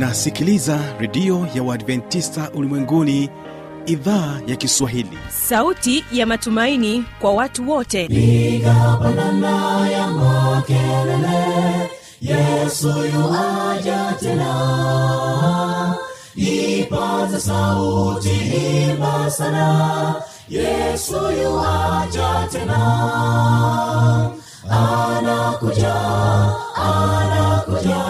unasikiliza 0.00 0.78
redio 0.98 1.46
ya 1.54 1.62
uadventista 1.62 2.50
ulimwenguni 2.54 3.30
idhaa 3.86 4.40
ya 4.46 4.56
kiswahili. 4.56 5.18
Sauti 5.28 6.04
ya 6.12 6.26
matumaini 6.26 7.04
kwa 7.20 7.32
watu 7.32 7.70
wote. 7.70 8.04
Igapandana 8.04 9.88
ya 9.90 10.06
makelele 10.06 11.90
yesu 12.20 12.88
yuaja 12.88 14.14
tena. 14.20 15.94
Ipaza 16.36 17.40
sauti 17.40 18.30
imba 18.90 19.30
sana 19.30 20.14
yesu 20.48 21.14
yuaja 21.42 22.48
tena. 22.52 22.80
Anakuja 24.70 25.94
anakuja 26.74 28.09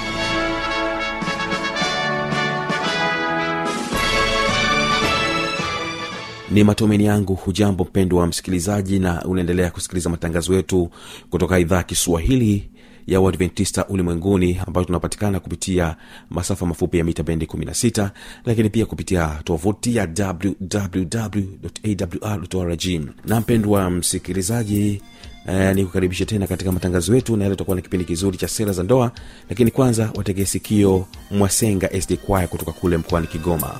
ni 6.51 6.63
matumaini 6.63 7.05
yangu. 7.05 7.35
Hujambo 7.35 7.83
mpendo 7.83 8.17
wa 8.17 8.27
msikilizaji 8.27 8.99
na 8.99 9.25
unaendelea 9.25 9.71
kusikiliza 9.71 10.09
matangazo 10.09 10.53
yetu 10.55 10.89
kutoka 11.29 11.59
idhaa 11.59 11.77
ya 11.77 11.83
kiswahili 11.83 12.69
ya 13.07 13.21
uadventista 13.21 13.87
ulimwenguni 13.87 14.59
ambayo 14.67 14.85
tunapatikana 14.85 15.39
kupitia 15.39 15.95
masafa 16.29 16.65
mafupi 16.65 16.97
ya 16.97 17.03
mita 17.03 17.23
bendi 17.23 17.45
16 17.45 18.09
lakini 18.45 18.69
pia 18.69 18.85
kupitia 18.85 19.39
tovuti 19.43 19.95
ya 19.95 20.07
wwwawrrg 22.21 22.85
na 23.25 23.39
mpendwa 23.39 23.89
msikilizaji 23.89 25.01
eh, 25.47 25.75
ni 25.75 25.85
kukaribisha 25.85 26.25
tena 26.25 26.47
katika 26.47 26.71
matangazo 26.71 27.15
yetu 27.15 27.37
na 27.37 27.43
yale 27.43 27.55
tutakuwa 27.55 27.75
na 27.75 27.81
kipindi 27.81 28.05
kizuri 28.05 28.37
cha 28.37 28.47
sera 28.47 28.71
za 28.73 28.83
ndoa 28.83 29.11
lakini 29.49 29.71
kwanza 29.71 30.11
wategee 30.15 30.45
sikio 30.45 31.05
mwasenga 31.31 32.01
sd 32.01 32.17
kwaya 32.17 32.47
kutoka 32.47 32.71
kule 32.71 32.97
mkoani 32.97 33.27
kigoma 33.27 33.79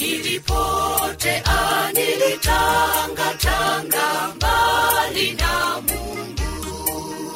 nilipotea 0.00 1.90
nilitangatanga 1.94 4.32
mbali 4.36 5.32
na 5.32 5.80
mungu. 5.80 7.32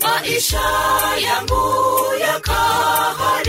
Maisha 0.00 0.60
yangu 1.26 1.74
yakaharibiwa 2.20 3.45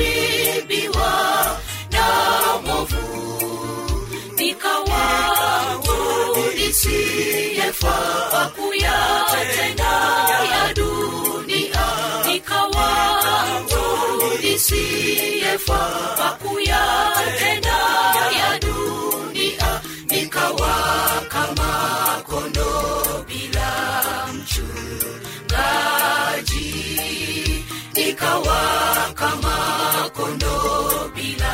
nikawa 28.37 29.13
kama 29.15 30.09
kondo 30.13 31.11
bila 31.15 31.53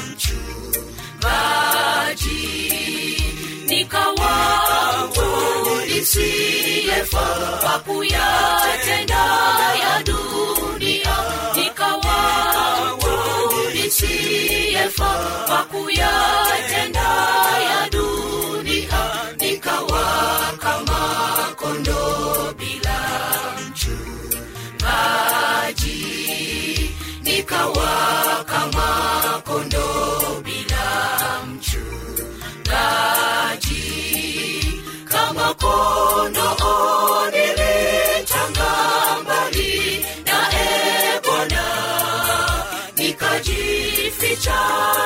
mchungaji 0.00 1.52
nikawa 3.66 4.32
nisiyefaa 5.86 7.78
kuyatenda 7.86 9.24
ya 9.82 10.02
dunia. 10.02 11.16
Nikawa 11.56 12.16
nisiyefaa 13.74 15.64
kuyatenda 15.70 17.08
ya 17.70 17.90
dunia. 17.90 19.00
Nikawa 19.40 20.04
kama 20.58 21.00
kondo 21.56 22.23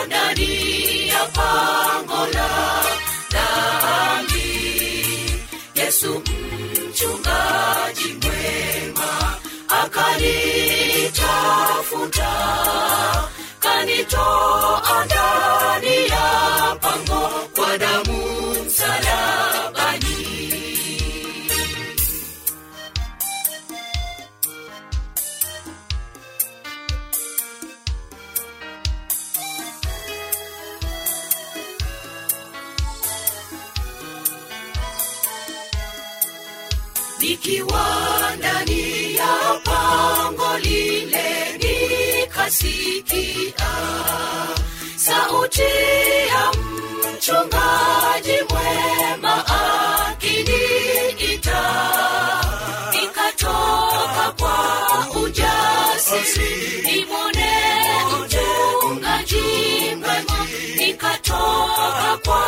ndani 0.07 1.09
ya 1.09 1.25
pango 1.25 2.27
la 2.35 2.49
dhambi 3.31 4.51
yesu 5.75 6.23
mchungaji 6.89 8.13
mwema 8.23 9.37
akanitafuta 11.29 12.33
kanitoa 13.61 15.05
ndani 15.07 15.97
ya 16.09 16.27
pango 16.81 17.31
kwa 17.57 17.79
damu 17.79 18.48
nikiwa 37.21 37.87
ndani 38.39 39.15
ya 39.15 39.61
pango 39.65 40.59
lile 40.59 41.59
nikasikia 41.59 43.55
sauti 44.97 45.61
ya 46.29 46.53
mchungaji 47.13 48.37
mwema 48.51 49.47
akiniita. 50.07 51.63
Nikatoka 52.93 54.33
kwa 54.39 54.57
ujasiri 55.23 56.83
nimone 56.83 57.51
mchungaji 58.07 59.47
mwema. 59.97 60.47
Nikatoka 60.77 62.19
kwa 62.25 62.43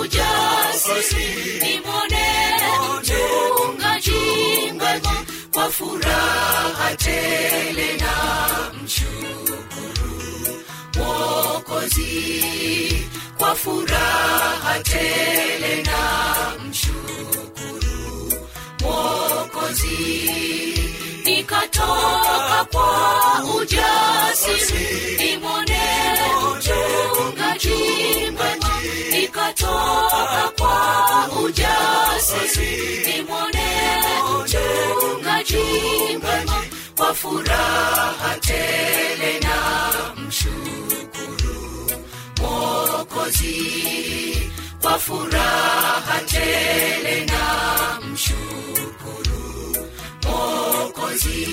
ujasiri 0.00 1.26
nimone 1.62 2.26
mchungaji 3.00 3.77
mwema 4.72 5.24
kwa 5.52 5.70
furaha 5.70 6.96
tele 6.96 7.96
na 7.96 8.12
mshukuru 8.84 10.62
mwokozi. 10.96 12.08
Kwa 13.38 13.54
furaha 13.54 14.80
tele 14.82 15.82
na 15.82 16.52
mshukuru 16.68 18.32
mwokozi. 18.80 19.98
Nikatoka 21.24 22.66
kwa 22.72 23.44
ujasiri 23.60 25.16
nimone 25.18 25.80
mchungaji 26.56 28.30
nikatoka 28.30 28.57
kwa 31.28 31.40
ujasiri 31.42 33.06
nimwone 33.06 33.66
mchungaji 34.44 35.56
mwema 36.22 36.64
kwa 36.96 37.14
furaha 37.14 38.36
tele 38.40 39.40
na 39.40 39.56
mshukuru 40.26 41.90
mwokozi. 42.40 43.58
Kwa 44.82 44.98
furaha 44.98 46.20
tele 46.26 47.26
na 47.26 48.00
mshukuru 48.12 49.86
mwokozi. 50.24 51.48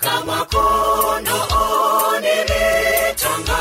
Kama 0.00 0.44
kondo 0.44 1.48
nilitanga 2.20 3.58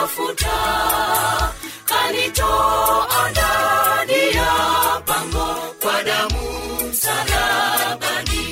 kunitafuta 0.00 1.52
kanitoa 1.84 3.30
ndani 3.30 4.36
ya 4.36 4.52
pango 5.06 5.74
kwa 5.82 6.02
damu 6.02 6.80
msalabani 6.90 8.46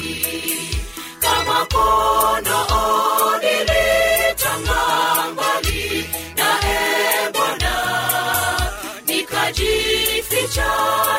kama 1.21 1.67
kondoo 1.67 3.39
nilitanga 3.43 4.83
mbali 5.33 6.11
nae 6.37 7.31
bwana 7.33 7.75
nikajificha 9.07 10.73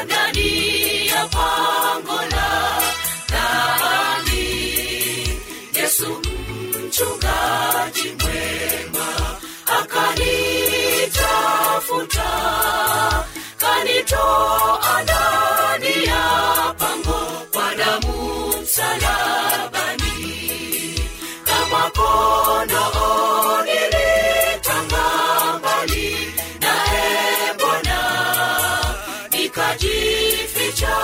ndani 0.06 1.08
ya 1.08 1.28
pango 1.28 2.22
la 2.32 2.80
yesu 5.74 6.22
mchungaji 6.86 8.10
mwema 8.24 9.39
akanitafuta 11.10 12.30
kanitoa 13.58 15.04
ndani 15.04 16.06
ya 16.06 16.74
pango 16.78 17.46
kwa 17.54 17.76
damu 17.76 18.48
msalabani 18.64 20.14
kama 21.44 21.90
kondoo 21.92 23.62
nilitanga 23.66 25.06
mbali 25.60 26.34
naye 26.60 27.54
Bwana 27.60 28.00
nikajificha 29.32 30.98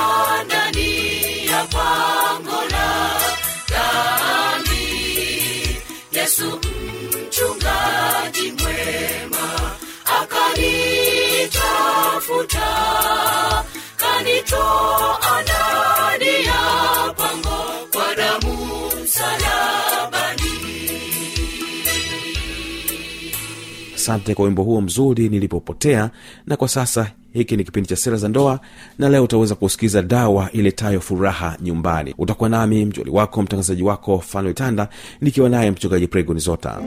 ndani 0.46 1.46
ya 1.46 1.64
pango 1.66 2.62
la 2.72 3.20
dhambi. 3.70 4.84
Yesu 6.12 6.60
pango 17.18 17.58
kwa 17.94 18.16
asante 23.96 24.36
kwa 24.36 24.46
wimbo 24.46 24.64
huo 24.64 24.82
mzuri 24.82 25.30
nilipopotea 25.30 26.10
na 26.48 26.58
kwa 26.58 26.68
sasa 26.68 27.12
hiki 27.34 27.58
ni 27.58 27.64
kipindi 27.64 27.90
cha 27.90 27.96
sera 27.96 28.18
za 28.18 28.28
ndoa 28.30 28.60
na 29.00 29.10
leo 29.10 29.24
utaweza 29.24 29.56
kusikiza 29.56 30.02
dawa 30.02 30.52
iletayo 30.52 31.02
furaha 31.02 31.58
nyumbani. 31.62 32.16
Utakuwa 32.18 32.50
nami 32.50 32.86
mjoli 32.86 33.10
wako 33.10 33.42
mtangazaji 33.42 33.84
wako 33.84 34.20
fanuitanda 34.20 34.88
nikiwa 35.22 35.50
naye 35.50 35.72
mchungaji 35.72 36.08
pregonizota 36.08 36.80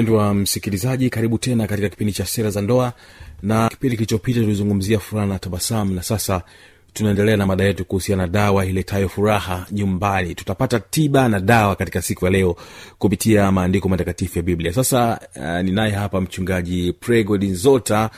mpendwa 0.00 0.34
msikilizaji 0.34 1.10
karibu 1.10 1.38
tena 1.38 1.66
katika 1.66 1.88
kipindi 1.88 2.12
cha 2.12 2.26
sera 2.26 2.50
za 2.50 2.60
ndoa. 2.60 2.92
Na 3.42 3.68
kipindi 3.68 3.96
kilichopita 3.96 4.40
tulizungumzia 4.40 4.98
furaha 4.98 5.26
na 5.26 5.38
tabasamu 5.38 5.94
na 5.94 6.02
sasa 6.02 6.42
tunaendelea 6.92 7.36
na 7.36 7.46
mada 7.46 7.64
yetu 7.64 7.84
kuhusiana 7.84 8.22
na 8.22 8.28
dawa 8.28 8.66
iletayo 8.66 9.08
furaha 9.08 9.66
nyumbani. 9.70 10.34
Tutapata 10.34 10.80
tiba 10.80 11.28
na 11.28 11.40
dawa 11.40 11.76
katika 11.76 12.02
siku 12.02 12.24
ya 12.24 12.30
leo 12.30 12.56
kupitia 12.98 13.52
maandiko 13.52 13.88
matakatifu 13.88 14.38
ya 14.38 14.42
biblia. 14.42 14.72
Sasa 14.72 15.20
uh, 15.36 15.60
ninaye 15.60 15.92
hapa 15.92 16.20
mchungaji 16.20 16.92
pregodinzota 16.92 18.10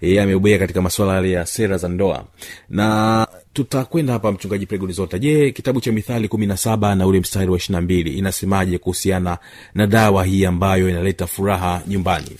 yeye 0.00 0.22
ameubea 0.22 0.58
katika 0.58 0.82
masuala 0.82 1.26
ya 1.28 1.46
sera 1.46 1.76
za 1.76 1.88
ndoa. 1.88 2.24
Na 2.68 3.26
tutakwenda 3.52 4.12
hapa 4.12 4.32
mchungaji 4.32 4.66
pregonizota 4.66 5.18
je 5.18 5.50
kitabu 5.52 5.80
cha 5.80 5.92
mithali 5.92 6.28
kumi 6.28 6.46
na 6.46 6.56
saba 6.56 6.94
na 6.94 7.06
ule 7.06 7.20
mstari 7.20 7.50
wa 7.50 7.56
ishiri 7.56 7.72
na 7.74 7.80
mbili 7.80 8.18
inasemaje 8.18 8.78
kuhusiana 8.78 9.38
na 9.74 9.86
dawa 9.86 10.24
hii 10.24 10.44
ambayo 10.44 10.88
inaleta 10.88 11.26
furaha 11.26 11.82
nyumbani? 11.86 12.36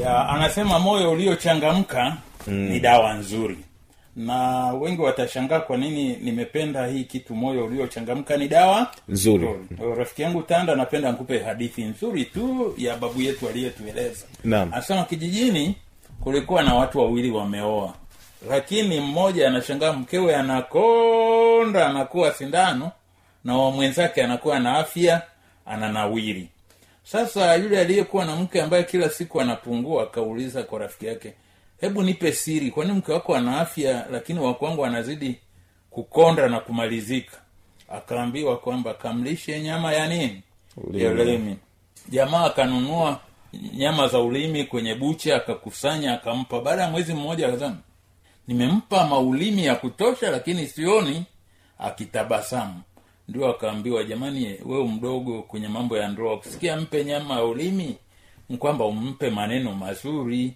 Ya 0.00 0.28
anasema 0.28 0.78
moyo 0.78 1.12
uliochangamka 1.12 2.16
mm. 2.46 2.54
ni 2.54 2.80
dawa 2.80 3.14
nzuri. 3.14 3.58
Na 4.16 4.66
wengi 4.72 5.00
watashangaa 5.00 5.60
kwa 5.60 5.76
nini 5.76 6.16
nimependa 6.16 6.86
hii 6.86 7.04
kitu 7.04 7.34
moyo 7.34 7.64
uliochangamka 7.66 8.36
ni 8.36 8.48
dawa 8.48 8.90
nzuri. 9.08 9.48
rafiki 9.96 10.22
yangu 10.22 10.42
tanda 10.42 10.74
napenda 10.74 11.12
nkupe 11.12 11.38
hadithi 11.38 11.84
nzuri 11.84 12.24
tu 12.24 12.74
ya 12.78 12.96
babu 12.96 13.22
yetu 13.22 13.48
aliyetueleza. 13.48 14.24
Anasema 14.44 15.04
kijijini 15.04 15.74
kulikuwa 16.20 16.62
na 16.62 16.74
watu 16.74 16.98
wawili 16.98 17.30
wameoa 17.30 17.94
lakini 18.48 19.00
mmoja 19.00 19.48
anashangaa 19.48 19.92
mkewe 19.92 20.36
anakonda 20.36 21.86
anakuwa 21.88 22.32
sindano 22.32 22.92
na 23.44 23.56
wa 23.56 23.70
mwenzake 23.70 24.24
anakuwa 24.24 24.58
na 24.60 24.78
afya 24.78 25.22
ananawiri. 25.66 26.48
Sasa 27.04 27.54
yule 27.54 27.80
aliyekuwa 27.80 28.24
na 28.24 28.36
mke 28.36 28.62
ambaye 28.62 28.82
kila 28.84 29.08
siku 29.10 29.40
anapungua 29.40 30.02
akauliza 30.02 30.62
kwa 30.62 30.78
rafiki 30.78 31.06
yake 31.06 31.34
hebu 31.80 32.02
nipe 32.02 32.32
siri 32.32 32.70
kwani 32.70 32.92
mke 32.92 33.12
wako 33.12 33.36
ana 33.36 33.60
afya 33.60 34.06
lakini 34.10 34.38
wakwangu 34.40 34.84
anazidi 34.86 35.38
kukonda 35.90 36.48
na 36.48 36.60
kumalizika? 36.60 37.36
Akaambiwa 37.88 38.56
kwamba 38.58 38.94
kamlishe 38.94 39.60
nyama 39.60 39.92
ya 39.92 40.08
nini? 40.08 40.42
Ya 40.92 41.10
ulimi. 41.10 41.56
Jamaa 42.08 42.44
akanunua 42.44 43.20
nyama 43.74 44.08
za 44.08 44.18
ulimi 44.18 44.64
kwenye 44.64 44.94
bucha 44.94 45.36
akakusanya 45.36 46.14
akampa. 46.14 46.60
Baada 46.60 46.82
ya 46.82 46.90
mwezi 46.90 47.14
mmoja 47.14 47.48
akasema 47.48 47.76
nimempa 48.48 49.06
maulimi 49.06 49.64
ya 49.64 49.74
kutosha 49.74 50.30
lakini 50.30 50.66
sioni 50.66 51.24
akitabasamu. 51.78 52.82
Ndio 53.28 53.48
akaambiwa 53.48 54.04
jamani 54.04 54.58
wewe 54.64 54.88
mdogo 54.88 55.42
kwenye 55.42 55.68
mambo 55.68 55.96
ya 55.98 56.08
ndoa 56.08 56.38
kusikia 56.38 56.76
mpe 56.76 57.04
nyama 57.04 57.34
ya 57.34 57.44
ulimi 57.44 57.96
kwamba 58.58 58.84
umpe 58.84 59.30
maneno 59.30 59.72
mazuri. 59.74 60.54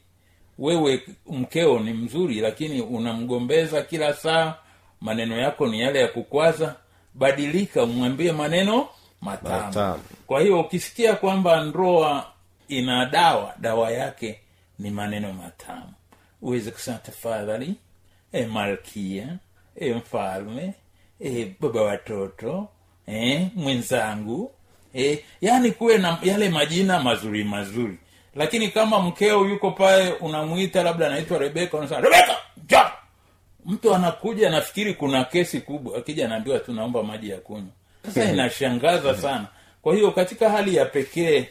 Wewe 0.59 1.02
mkeo 1.31 1.78
ni 1.81 1.93
mzuri 1.93 2.40
lakini 2.40 2.81
unamgombeza 2.81 3.83
kila 3.83 4.14
saa 4.14 4.55
maneno 5.00 5.37
yako 5.38 5.67
ni 5.67 5.81
yale 5.81 6.00
ya 6.00 6.09
kukwaza. 6.09 6.76
Badilika 7.14 7.83
umwambie 7.83 8.33
maneno 8.33 8.88
matamu. 9.21 9.64
Matamu. 9.67 10.02
kwa 10.26 10.40
hiyo 10.40 10.61
ukisikia 10.61 11.14
kwamba 11.17 11.64
ndoa 11.64 12.26
ina 12.69 13.07
dawa 13.07 13.55
dawa 13.59 13.90
yake 13.90 14.40
ni 14.78 14.90
maneno 14.90 15.33
matamu 15.33 15.93
uweze 16.43 16.71
kusema 16.71 16.99
tafadhali 16.99 17.75
e 18.33 18.47
malkia 18.47 19.39
e 19.77 19.95
mfalme 19.95 20.75
e 21.21 21.55
baba 21.61 21.83
watoto 21.83 22.69
e 23.09 23.49
mwenzangu 23.55 24.51
e, 24.95 25.25
yaani 25.41 25.71
kuwe 25.73 25.99
na 25.99 26.19
yale 26.23 26.49
majina 26.51 27.01
mazuri 27.03 27.45
mazuri. 27.45 27.99
Lakini 28.35 28.69
kama 28.69 28.99
mkeo 29.01 29.47
yuko 29.49 29.71
pale 29.71 30.13
unamwita 30.13 30.83
labda 30.83 31.07
anaitwa 31.07 31.39
rebeka 31.39 31.77
unasema 31.79 32.01
rebeka 32.01 32.37
ja 32.69 32.93
mtu 33.67 33.95
anakuja 33.95 34.49
anafikiri 34.49 34.95
kuna 34.95 35.25
kesi 35.25 35.61
kubwa 35.61 35.99
akija 35.99 36.25
anaambiwa 36.25 36.59
tu 36.59 36.73
naomba 36.73 37.03
maji 37.03 37.31
ya 37.31 37.37
kunywa. 37.37 37.69
Sasa 38.05 38.25
inashangaza 38.33 39.15
sana. 39.17 39.47
Kwa 39.83 39.95
hiyo 39.95 40.11
katika 40.11 40.51
hali 40.51 40.75
ya 40.77 40.85
pekee 40.85 41.49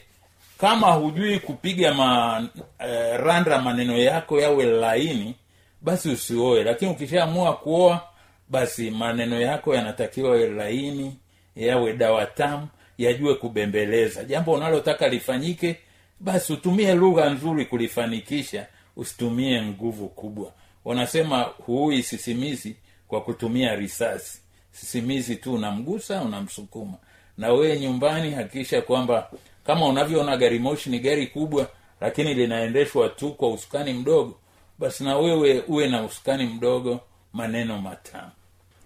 kama 0.62 0.92
hujui 0.92 1.40
kupiga 1.40 1.94
ma, 1.94 2.48
eh, 2.80 3.20
randa 3.20 3.62
maneno 3.62 3.98
yako 3.98 4.40
yawe 4.42 4.66
laini 4.66 5.36
basi 5.82 6.10
usioe. 6.10 6.64
Lakini 6.64 6.92
ukishaamua 6.92 7.54
kuoa 7.56 8.02
basi 8.50 8.92
maneno 8.92 9.42
yako 9.42 9.76
yanatakiwa 9.76 10.38
laini 10.38 11.16
yawe 11.56 11.94
dawa 11.94 12.26
tamu 12.26 12.68
yajue 12.98 13.36
kubembeleza. 13.36 14.24
Jambo 14.24 14.54
unalotaka 14.54 15.08
lifanyike 15.08 15.76
basi 16.20 16.54
utumie 16.54 16.94
lugha 16.96 17.30
nzuri 17.30 17.66
kulifanikisha. 17.66 18.68
Usitumie 18.96 19.62
nguvu 19.62 20.08
kubwa. 20.10 20.52
Wanasema 20.86 21.42
huui 21.42 22.04
sisimizi 22.04 22.76
kwa 23.08 23.22
kutumia 23.22 23.76
risasi. 23.76 24.42
Sisimizi 24.72 25.36
tu 25.36 25.54
unamgusa 25.54 26.22
unamsukuma. 26.22 26.98
Na 27.38 27.50
wewe 27.54 27.80
nyumbani 27.80 28.32
hakikisha 28.32 28.82
kwamba 28.82 29.30
kama 29.66 29.86
unavyoona 29.86 30.38
gari 30.38 30.60
moshi 30.60 30.90
ni 30.90 31.00
gari 31.00 31.28
kubwa 31.28 31.68
lakini 32.02 32.34
linaendeshwa 32.34 33.10
tu 33.10 33.34
kwa 33.34 33.52
usukani 33.52 33.94
mdogo 33.94 34.36
basi 34.80 35.04
na 35.04 35.18
wewe 35.18 35.64
uwe 35.68 35.88
na 35.88 36.04
usukani 36.04 36.46
mdogo 36.46 37.00
maneno 37.34 37.82
matamu. 37.82 38.32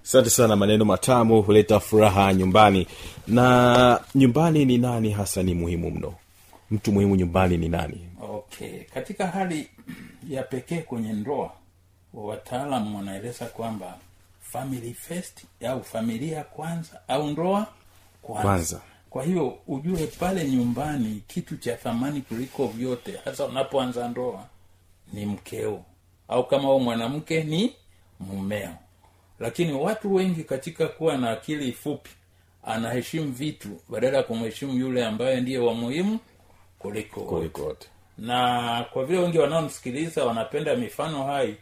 Asante 0.03 0.29
sana 0.29 0.55
maneno 0.55 0.85
matamu 0.85 1.41
huleta 1.41 1.79
furaha 1.79 2.33
nyumbani. 2.33 2.87
Na 3.27 3.99
nyumbani 4.15 4.65
ni 4.65 4.77
nani 4.77 5.11
hasa 5.11 5.43
ni 5.43 5.53
muhimu 5.53 5.91
mno? 5.91 6.13
Mtu 6.71 6.91
muhimu 6.91 7.15
nyumbani 7.15 7.57
ni 7.57 7.69
nani? 7.69 8.07
Okay 8.29 8.79
katika 8.93 9.27
hali 9.27 9.69
ya 10.29 10.43
pekee 10.43 10.81
kwenye 10.81 11.13
ndoa 11.13 11.51
wataalamu 12.13 12.97
wanaeleza 12.97 13.45
kwamba 13.45 13.97
family 14.41 14.93
first 14.93 15.43
au 15.67 15.83
familia 15.83 16.43
kwanza 16.43 17.01
au 17.07 17.27
ndoa 17.27 17.67
kwanza, 18.21 18.43
Kwanza. 18.43 18.81
Kwa 19.15 19.23
hiyo 19.23 19.57
ujue 19.67 20.07
pale 20.07 20.45
nyumbani 20.49 21.23
kitu 21.27 21.57
cha 21.57 21.75
thamani 21.75 22.21
kuliko 22.21 22.67
vyote 22.67 23.19
hasa 23.25 23.45
unapoanza 23.45 24.07
ndoa 24.07 24.45
ni 25.13 25.25
mkeo. 25.25 25.83
Au 26.27 26.47
kama 26.47 26.73
u 26.75 26.79
mwanamke 26.79 27.43
ni 27.43 27.73
mumeo. 28.19 28.75
Lakini 29.39 29.73
watu 29.73 30.13
wengi 30.13 30.43
katika 30.43 30.87
kuwa 30.87 31.17
na 31.17 31.31
akili 31.31 31.71
fupi 31.71 32.09
anaheshimu 32.63 33.31
vitu 33.31 33.69
badala 33.89 34.17
ya 34.17 34.23
kumheshimu 34.23 34.73
yule 34.73 35.05
ambaye 35.05 35.41
ndiye 35.41 35.57
wa 35.57 35.73
muhimu 35.73 36.19
kuliko 36.79 37.19
wote. 37.19 37.29
Kuliko 37.35 37.61
wote. 37.63 37.87
Na 38.17 38.85
kwa 38.93 39.05
vile 39.05 39.19
wengi 39.19 39.37
wanaomsikiliza 39.39 40.25
wanapenda 40.25 40.75
mifano 40.75 41.23
hai 41.23 41.57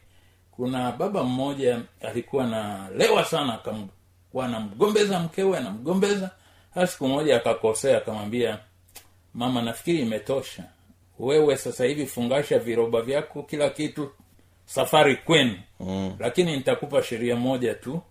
kuna 0.51 0.91
baba 0.91 1.23
mmoja 1.23 1.81
alikuwa 2.01 2.47
na 2.47 2.89
lewa 2.97 3.25
sana 3.25 3.53
akakuwa 3.53 4.45
anamgombeza 4.45 5.19
mkewe 5.19 5.57
anamgombeza 5.57 6.31
hasa 6.75 6.87
siku 6.87 7.07
moja 7.07 7.35
akakosea 7.35 7.97
akamwambia 7.97 8.59
mama 9.33 9.61
nafikiri 9.61 9.99
imetosha. 9.99 10.63
Wewe 11.19 11.57
sasa 11.57 11.85
hivi 11.85 12.05
fungasha 12.05 12.59
viroba 12.59 13.01
vyako 13.01 13.43
kila 13.43 13.69
kitu 13.69 14.11
safari 14.65 15.15
kwenu. 15.15 15.59
Mm. 15.79 16.15
lakini 16.19 16.55
nitakupa 16.57 17.03
sheria 17.03 17.35
moja 17.35 17.73
tu 17.73 18.01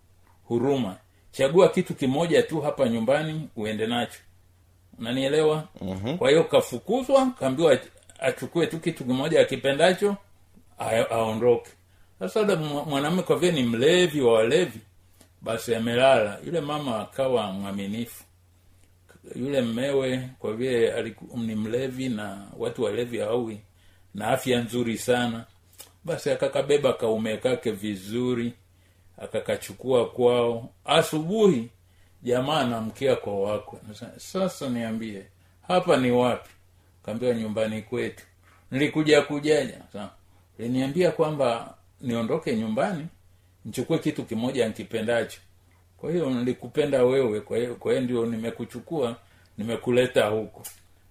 huruma. 0.44 0.96
Chagua 1.32 1.68
kitu 1.68 1.94
kimoja 1.94 2.42
tu 2.42 2.60
hapa 2.60 2.88
nyumbani 2.88 3.48
uende 3.56 3.86
nacho. 3.86 4.18
Unanielewa? 4.98 5.68
Mm-hmm. 5.80 6.18
kwa 6.18 6.30
hiyo 6.30 6.44
kafukuzwa 6.44 7.26
kaambiwa 7.40 7.78
achukue 8.18 8.66
tu 8.66 8.78
kitu 8.80 9.04
kimoja 9.04 9.40
akipendacho 9.40 10.16
aondoke. 11.10 11.70
Sasa 12.18 12.40
ule 12.40 12.56
kwa 13.22 13.36
vile 13.38 13.52
ni 13.52 13.62
mlevi 13.62 14.20
wa 14.20 14.32
walevi 14.32 14.80
basi 15.40 15.74
amelala. 15.74 16.38
Yule 16.46 16.60
mama 16.60 17.00
akawa 17.00 17.52
mwaminifu 17.52 18.24
yule 19.36 19.62
mmewe 19.62 20.28
kwa 20.38 20.52
vile 20.54 21.14
ni 21.36 21.54
mlevi 21.54 22.08
na 22.08 22.46
watu 22.58 22.82
walevi 22.82 23.18
hawi 23.18 23.60
na 24.14 24.26
afya 24.28 24.60
nzuri 24.60 24.98
sana 24.98 25.44
basi 26.04 26.30
akakabeba 26.30 26.92
kaume 26.92 27.36
kake 27.36 27.70
vizuri 27.70 28.52
akakachukua 29.18 30.08
kwao. 30.10 30.68
Asubuhi 30.84 31.70
jamaa 32.22 32.60
anamkia 32.60 33.16
kwa 33.16 33.40
wakwe. 33.40 33.78
Sasa 34.16 34.68
niambie 34.68 35.24
hapa 35.68 35.96
ni 35.96 36.10
wapi? 36.10 36.50
Kaambiwa 37.04 37.34
nyumbani 37.34 37.82
kwetu. 37.82 38.24
Nilikuja 38.70 39.22
kujaja. 39.22 39.80
Liniambia 40.58 41.10
kwamba 41.10 41.74
niondoke 42.00 42.56
nyumbani 42.56 43.06
nichukue 43.64 43.98
kitu 43.98 44.24
kimoja 44.24 44.68
nkipendacho 44.68 45.40
kwa 46.02 46.10
hiyo 46.12 46.30
nilikupenda 46.30 47.02
wewe 47.04 47.40
kwa 47.40 47.92
hiyo 47.92 48.00
ndio 48.00 48.26
nimekuchukua 48.26 49.16
nimekuleta 49.58 50.26
huko. 50.26 50.62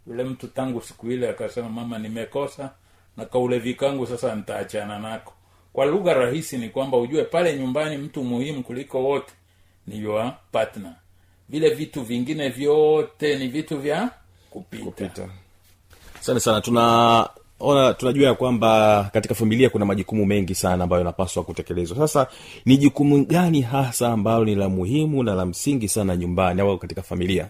Yule 0.07 0.23
mtu 0.23 0.47
tangu 0.47 0.81
siku 0.81 1.11
ile 1.11 1.29
akasema 1.29 1.69
mama 1.69 1.99
nimekosa 1.99 2.71
na 3.17 3.25
kaulevi 3.25 3.73
kangu 3.73 4.07
sasa 4.07 4.35
nitaachana 4.35 4.99
nako. 4.99 5.33
Kwa 5.73 5.85
lugha 5.85 6.13
rahisi 6.13 6.57
ni 6.57 6.69
kwamba 6.69 6.97
ujue 6.97 7.23
pale 7.23 7.57
nyumbani 7.59 7.97
mtu 7.97 8.23
muhimu 8.23 8.63
kuliko 8.63 9.03
wote 9.03 9.33
ni 9.87 9.99
your 9.99 10.33
partner. 10.51 10.95
Vile 11.49 11.69
vitu 11.69 12.01
vingine 12.01 12.49
vyote 12.49 13.37
ni 13.39 13.47
vitu 13.47 13.77
vya 13.77 14.09
kupita, 14.49 14.83
kupita. 14.85 15.29
Asante 16.19 16.39
sana 16.39 16.61
tunaona 17.61 17.93
tunajua 17.93 18.27
ya 18.27 18.33
kwamba 18.35 19.09
katika 19.13 19.35
familia 19.35 19.69
kuna 19.69 19.85
majukumu 19.85 20.25
mengi 20.25 20.55
sana 20.55 20.83
ambayo 20.83 20.99
yanapaswa 20.99 21.43
kutekelezwa. 21.43 21.97
Sasa 21.97 22.27
ni 22.65 22.77
jukumu 22.77 23.25
gani 23.25 23.61
hasa 23.61 24.07
ambalo 24.11 24.45
ni 24.45 24.55
la 24.55 24.69
muhimu 24.69 25.23
na 25.23 25.35
la 25.35 25.45
msingi 25.45 25.87
sana 25.87 26.15
nyumbani 26.15 26.61
au 26.61 26.77
katika 26.77 27.01
familia? 27.01 27.47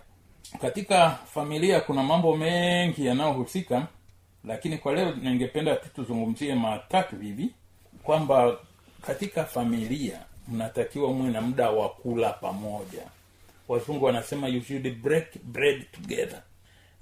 Katika 0.62 1.10
familia 1.34 1.82
kuna 1.82 2.04
mambo 2.04 2.38
mengi 2.38 3.06
yanayohusika 3.06 3.88
lakini 4.46 4.78
kwa 4.78 4.94
leo 4.94 5.12
ningependa 5.16 5.76
tu 5.76 5.90
tuzungumzie 5.96 6.56
matatu 6.56 7.16
hivi 7.16 7.50
kwamba 8.04 8.58
katika 9.02 9.44
familia 9.46 10.20
mnatakiwa 10.48 11.14
muwe 11.14 11.30
na 11.32 11.42
muda 11.42 11.70
wa 11.70 11.90
kula 11.90 12.30
pamoja. 12.30 13.02
Wazungu 13.68 14.06
wanasema 14.06 14.48
you 14.48 14.62
should 14.62 15.02
break 15.02 15.26
bread 15.44 15.86
together 15.92 16.42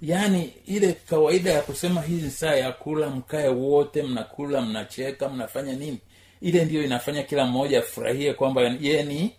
yaani 0.02 0.52
ile 0.66 0.92
kawaida 0.92 1.50
ya 1.50 1.62
kusema 1.62 2.00
hii 2.02 2.30
saa 2.30 2.54
ya 2.54 2.72
kula 2.72 3.10
mkae 3.10 3.48
wote 3.48 4.02
mnakula 4.02 4.60
mnacheka 4.60 5.28
mnafanya 5.28 5.72
nini? 5.72 5.98
Ile 6.40 6.64
ndiyo 6.64 6.84
inafanya 6.84 7.22
kila 7.22 7.44
mmoja 7.46 7.78
afurahie 7.78 8.34
kwamba 8.34 8.62
ye 8.80 9.02
ni 9.02 9.32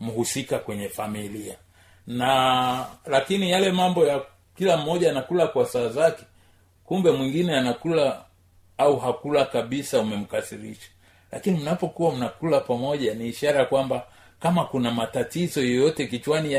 mhusika 0.00 0.58
kwenye 0.58 0.88
familia. 0.88 1.56
Na 2.06 2.86
lakini 3.06 3.50
yale 3.50 3.72
mambo 3.72 4.06
ya 4.06 4.22
kila 4.56 4.76
mmoja 4.76 5.10
anakula 5.10 5.46
kwa 5.46 5.66
saa 5.66 5.88
zake 5.88 6.24
kumbe 6.84 7.10
mwingine 7.10 7.56
anakula 7.56 8.24
au 8.78 8.96
hakula 8.98 9.44
kabisa 9.44 10.00
umemkasirisha. 10.00 10.88
Lakini 11.32 11.58
mnapokuwa 11.60 12.14
mnakula 12.14 12.60
pamoja 12.60 13.14
ni 13.14 13.28
ishara 13.28 13.64
kwamba 13.64 14.06
kama 14.40 14.64
kuna 14.64 14.90
matatizo 14.90 15.60
yoyote 15.62 16.06
kichwani 16.06 16.52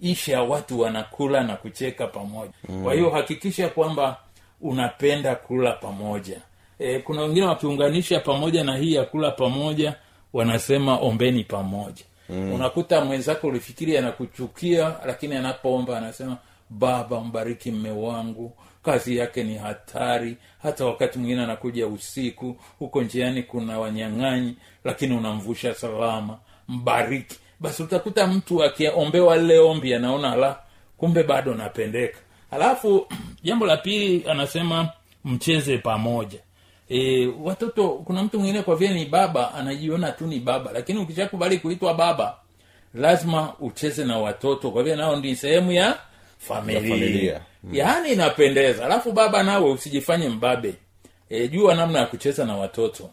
yameisha 0.00 0.42
watu 0.42 0.80
wanakula 0.80 1.42
na 1.42 1.56
kucheka 1.56 2.06
pamoja. 2.06 2.52
Mm. 2.68 2.82
kwa 2.82 2.94
hiyo 2.94 3.10
hakikisha 3.10 3.68
kwamba 3.68 4.16
unapenda 4.60 5.34
kula 5.34 5.72
pamoja. 5.72 6.40
E, 6.78 6.98
kuna 6.98 7.22
wengine 7.22 7.46
wakiunganisha 7.46 8.20
pamoja 8.20 8.64
na 8.64 8.76
hii 8.76 8.94
ya 8.94 9.04
kula 9.04 9.30
pamoja 9.30 9.94
wanasema 10.32 10.96
ombeni 10.98 11.44
pamoja. 11.44 12.04
Mm. 12.28 12.52
unakuta 12.52 13.04
mwenzako 13.04 13.46
ulifikiri 13.46 13.96
anakuchukia 13.98 14.94
lakini 15.06 15.34
anapoomba 15.36 15.98
anasema 15.98 16.36
baba 16.70 17.20
mbariki 17.20 17.70
mme 17.70 17.90
wangu 17.90 18.52
kazi 18.82 19.16
yake 19.16 19.44
ni 19.44 19.56
hatari. 19.58 20.36
Hata 20.62 20.84
wakati 20.84 21.18
mwingine 21.18 21.42
anakuja 21.42 21.86
usiku 21.86 22.56
huko 22.78 23.02
njiani 23.02 23.42
kuna 23.42 23.78
wanyang'anyi 23.78 24.56
lakini 24.84 25.16
unamvusha 25.16 25.74
salama. 25.74 26.38
Mbariki 26.68 27.38
basi 27.60 27.82
utakuta 27.82 28.26
mtu 28.26 28.64
akiombewa 28.64 29.36
lile 29.36 29.58
ombi 29.58 29.94
anaona 29.94 30.36
la 30.36 30.58
kumbe 30.96 31.22
bado 31.22 31.54
napendeka. 31.54 32.18
Alafu 32.50 33.06
jambo 33.44 33.66
la 33.66 33.76
pili 33.76 34.24
anasema 34.28 34.88
mcheze 35.24 35.78
pamoja. 35.78 36.38
E, 36.88 37.26
watoto 37.42 37.88
kuna 37.88 38.22
mtu 38.22 38.38
mwingine 38.38 38.62
kwa 38.62 38.76
vile 38.76 38.94
ni 38.94 39.04
baba 39.04 39.54
anajiona 39.54 40.12
tu 40.12 40.26
ni 40.26 40.40
baba 40.40 40.70
lakini 40.72 40.98
ukishakubali 40.98 41.58
kuitwa 41.58 41.94
baba 41.94 42.36
lazima 42.94 43.54
ucheze 43.60 44.04
na 44.04 44.18
watoto. 44.18 44.70
Kwa 44.70 44.82
vile 44.82 44.96
nao 44.96 45.16
ni 45.16 45.36
sehemu 45.36 45.72
ya 45.72 45.98
familia, 46.38 46.80
Ya 46.82 46.88
familia. 46.88 47.40
Mm. 47.64 47.74
yaani 47.74 48.12
inapendeza. 48.12 48.84
Alafu 48.86 49.12
baba 49.12 49.42
nawe 49.42 49.70
usijifanye 49.70 50.28
mbabe. 50.28 50.74
E, 51.30 51.48
jua 51.48 51.74
namna 51.74 51.98
ya 51.98 52.06
kucheza 52.06 52.44
na 52.44 52.56
watoto. 52.56 53.10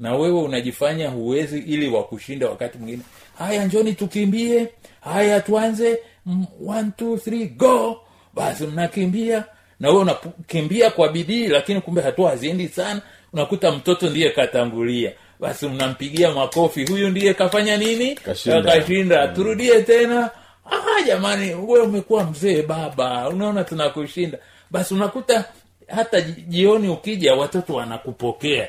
Na 0.00 0.14
wewe 0.14 0.40
unajifanya 0.42 1.08
huwezi 1.08 1.58
ili 1.58 1.88
wakushinda 1.88 2.48
wakati 2.48 2.78
mwingine 2.78 3.02
haya 3.38 3.64
njoni 3.64 3.92
tukimbie. 3.92 4.68
Haya 5.00 5.40
tuanze. 5.40 5.98
Mm, 6.26 6.46
one, 6.66 6.90
two, 6.96 7.16
three, 7.18 7.46
go. 7.46 8.00
Basi 8.34 8.66
mnakimbia. 8.66 9.44
Na 9.80 9.88
wewe 9.88 10.00
unakimbia 10.00 10.90
kwa 10.90 11.08
bidii 11.08 11.46
lakini 11.48 11.80
kumbe 11.80 12.02
hatua 12.02 12.30
haziendi 12.30 12.68
sana. 12.68 13.00
Unakuta 13.32 13.72
mtoto 13.72 14.10
ndiye 14.10 14.30
katangulia. 14.30 15.12
Basi 15.40 15.68
mnampigia 15.68 16.30
makofi. 16.30 16.86
Huyu 16.86 17.10
ndiye 17.10 17.34
kafanya 17.34 17.76
nini? 17.76 18.14
Kashinda. 18.14 18.62
kashinda. 18.62 19.28
Turudie 19.28 19.82
tena. 19.82 20.30
Ah 20.70 21.02
jamani 21.06 21.54
we 21.54 21.80
umekuwa 21.80 22.24
mzee 22.24 22.62
baba. 22.62 23.28
Unaona 23.28 23.64
tunakushinda. 23.64 24.38
Basi 24.70 24.94
unakuta 24.94 25.44
hata 25.88 26.20
jioni 26.20 26.88
ukija 26.88 27.34
watoto 27.34 27.74
wanakupokea. 27.74 28.68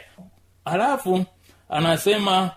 Halafu 0.65 1.25
anasema 1.69 2.51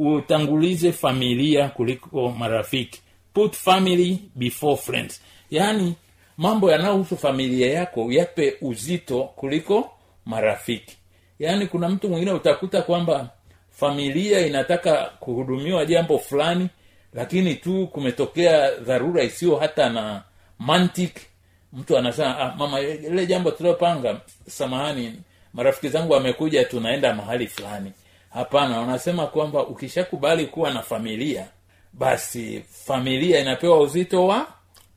utangulize 0.00 0.92
familia 0.92 1.68
kuliko 1.68 2.28
marafiki. 2.28 3.00
Put 3.34 3.54
family 3.56 4.18
before 4.34 4.76
friends. 4.76 5.20
Yaani 5.50 5.94
mambo 6.36 6.70
yanayohusu 6.72 7.16
familia 7.16 7.70
yako 7.72 8.12
yape 8.12 8.54
uzito 8.60 9.22
kuliko 9.22 9.90
marafiki. 10.26 10.96
Yaani 11.38 11.66
kuna 11.66 11.88
mtu 11.88 12.08
mwingine 12.08 12.32
utakuta 12.32 12.82
kwamba 12.82 13.30
familia 13.70 14.46
inataka 14.46 15.04
kuhudumiwa 15.20 15.86
jambo 15.86 16.18
fulani 16.18 16.68
lakini 17.14 17.54
tu 17.54 17.86
kumetokea 17.86 18.70
dharura 18.74 19.22
isiyo 19.22 19.56
hata 19.56 19.88
na 19.90 20.22
mantiki. 20.58 21.26
Mtu 21.72 21.98
anasema 21.98 22.38
ah, 22.38 22.54
mama 22.56 22.80
ile 22.80 23.26
jambo 23.26 23.50
tuliopanga 23.50 24.20
samahani 24.48 25.14
marafiki 25.54 25.88
zangu 25.88 26.12
wamekuja 26.12 26.64
tunaenda 26.64 27.14
mahali 27.14 27.46
fulani 27.46 27.92
hapana 28.30 28.80
wanasema 28.80 29.26
kwamba 29.26 29.66
ukishakubali 29.66 30.46
kuwa 30.46 30.70
na 30.70 30.82
familia 30.82 31.48
basi 31.92 32.64
familia 32.70 33.40
inapewa 33.40 33.80
uzito 33.80 34.26
wa 34.26 34.46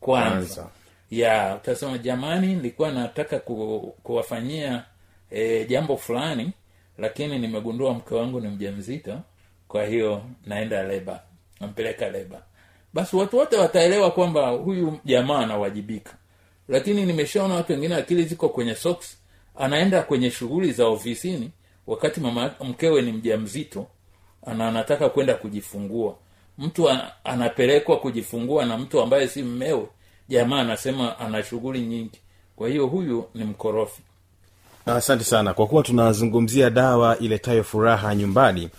kwanza. 0.00 0.68
Ya 1.10 1.54
utasema 1.62 1.98
jamani 1.98 2.46
nilikuwa 2.46 2.90
nataka 2.92 3.38
ku, 3.38 3.94
kuwafanyia 4.02 4.84
e, 5.30 5.64
jambo 5.64 5.96
fulani 5.96 6.52
lakini 6.98 7.38
nimegundua 7.38 7.94
mke 7.94 8.14
wangu 8.14 8.40
ni 8.40 8.48
mjamzito 8.48 9.20
kwa 9.68 9.84
hiyo 9.86 10.22
naenda 10.46 10.82
leba 10.82 11.20
nampeleka 11.60 12.08
leba. 12.08 12.42
Basi 12.92 13.16
watu 13.16 13.36
wote 13.38 13.56
wataelewa 13.56 14.10
kwamba 14.10 14.48
huyu 14.48 14.98
jamaa 15.04 15.38
anawajibika. 15.38 16.14
Lakini 16.68 17.06
nimeshaona 17.06 17.54
watu 17.54 17.72
wengine 17.72 17.94
akili 17.94 18.22
ziko 18.24 18.48
kwenye 18.48 18.74
socks 18.74 19.18
anaenda 19.58 20.02
kwenye 20.02 20.30
shughuli 20.30 20.72
za 20.72 20.86
ofisini 20.86 21.50
wakati 21.86 22.20
mama 22.20 22.50
mkewe 22.64 23.02
ni 23.02 23.12
mjamzito 23.12 23.86
ana 24.46 24.68
anataka 24.68 25.08
kwenda 25.08 25.34
kujifungua. 25.34 26.14
Mtu 26.58 26.90
anapelekwa 27.24 27.96
kujifungua 27.96 28.64
na 28.64 28.78
mtu 28.78 29.00
ambaye 29.00 29.28
si 29.28 29.42
mmewe 29.42 29.86
jamaa 30.28 30.60
anasema 30.60 31.18
ana 31.18 31.42
shughuli 31.42 31.80
nyingi. 31.80 32.20
Kwa 32.56 32.68
hiyo 32.68 32.86
huyu 32.86 33.24
ni 33.34 33.44
mkorofi. 33.44 34.02
Asante 34.86 35.24
sana. 35.24 35.54
Kwa 35.54 35.66
kuwa 35.66 35.82
tunazungumzia 35.82 36.70
dawa 36.70 37.18
iletayo 37.18 37.64
furaha 37.64 38.14
nyumbani 38.14 38.70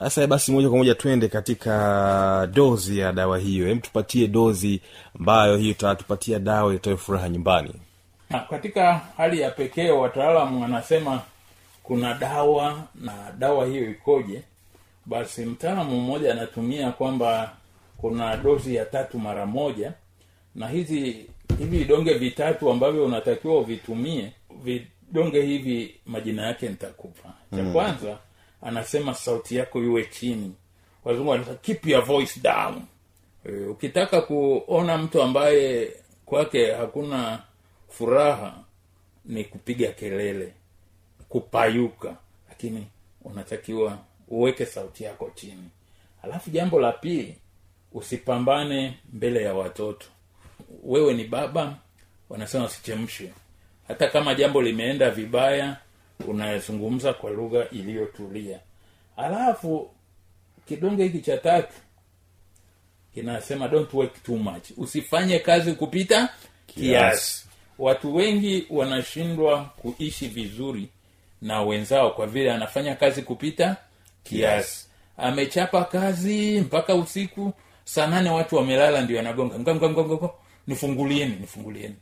sasa 0.00 0.26
basi 0.26 0.52
moja 0.52 0.68
kwa 0.68 0.78
moja 0.78 0.94
twende 0.94 1.28
katika 1.28 2.48
dozi 2.52 2.98
ya 2.98 3.12
dawa 3.12 3.38
hiyo. 3.38 3.66
Hem 3.66 3.80
tupatie 3.80 4.28
dozi 4.28 4.80
ambayo 5.18 5.56
hiyo 5.56 5.70
itatupatia 5.70 6.38
dawa 6.38 6.70
iletayo 6.70 6.96
furaha 6.96 7.28
nyumbani. 7.28 7.74
Na 8.30 8.38
katika 8.38 9.00
hali 9.16 9.40
ya 9.40 9.50
pekee 9.50 9.90
wataalamu 9.90 10.62
wanasema 10.62 11.20
kuna 11.90 12.14
dawa 12.14 12.86
na 12.94 13.32
dawa 13.38 13.66
hiyo 13.66 13.90
ikoje 13.90 14.42
basi 15.06 15.44
mtaalamu 15.46 16.00
mmoja 16.00 16.32
anatumia 16.32 16.92
kwamba 16.92 17.56
kuna 17.96 18.36
dozi 18.36 18.74
ya 18.74 18.84
tatu 18.84 19.18
mara 19.18 19.46
moja 19.46 19.92
na 20.54 20.68
hizi 20.68 21.26
hivi 21.58 21.78
vidonge 21.78 22.14
vitatu 22.14 22.70
ambavyo 22.70 23.04
unatakiwa 23.04 23.58
uvitumie 23.58 24.32
vidonge 24.64 25.42
hivi 25.42 25.94
majina 26.06 26.46
yake 26.46 26.68
nitakupa. 26.68 27.32
Cha 27.56 27.64
kwanza 27.72 28.18
anasema 28.62 29.14
sauti 29.14 29.56
yako 29.56 29.82
iwe 29.82 30.04
chini. 30.04 30.52
Wazungu 31.04 31.30
wanasema 31.30 31.56
keep 31.56 31.86
your 31.86 32.04
voice 32.04 32.40
down. 32.40 32.82
E, 33.44 33.52
ukitaka 33.52 34.20
kuona 34.20 34.98
mtu 34.98 35.22
ambaye 35.22 35.92
kwake 36.26 36.72
hakuna 36.72 37.42
furaha 37.88 38.54
ni 39.24 39.44
kupiga 39.44 39.92
kelele 39.92 40.52
kupayuka 41.30 42.16
lakini 42.48 42.86
unatakiwa 43.22 43.98
uweke 44.28 44.66
sauti 44.66 45.04
yako 45.04 45.30
chini. 45.34 45.68
Alafu 46.22 46.50
jambo 46.50 46.80
la 46.80 46.92
pili 46.92 47.36
usipambane 47.92 48.98
mbele 49.12 49.42
ya 49.42 49.54
watoto. 49.54 50.06
Wewe 50.82 51.14
ni 51.14 51.24
baba 51.24 51.76
wanasema 52.28 52.64
usichemshwe 52.64 53.32
hata 53.88 54.08
kama 54.08 54.34
jambo 54.34 54.62
limeenda 54.62 55.10
vibaya 55.10 55.76
unazungumza 56.28 57.12
kwa 57.12 57.30
lugha 57.30 57.68
iliyotulia. 57.70 58.58
Alafu 59.16 59.90
kidonge 60.68 61.02
hiki 61.04 61.20
cha 61.20 61.38
tatu 61.38 61.74
kinasema 63.14 63.68
don't 63.68 63.94
work 63.94 64.22
too 64.22 64.36
much. 64.36 64.70
Usifanye 64.76 65.38
kazi 65.38 65.72
kupita 65.72 66.28
kiasi. 66.66 67.46
Watu 67.78 68.14
wengi 68.16 68.66
wanashindwa 68.70 69.64
kuishi 69.64 70.28
vizuri 70.28 70.88
na 71.42 71.62
wenzao 71.62 72.10
kwa 72.10 72.26
vile 72.26 72.52
anafanya 72.52 72.94
kazi 72.94 73.22
kupita 73.22 73.76
kiasi. 74.22 74.86
Amechapa 75.16 75.84
kazi 75.84 76.60
mpaka 76.60 76.94
usiku 76.94 77.52
saa 77.84 78.06
nane 78.06 78.30
watu 78.30 78.56
wamelala 78.56 79.00
ndio 79.00 79.20
anagonga. 79.20 79.58
Nga, 79.58 79.74
nga, 79.74 79.88
nga, 79.90 80.04
nga, 80.04 80.14
nga. 80.16 80.30
nifungulieni 80.66 81.36
nifungulieni. 81.40 81.96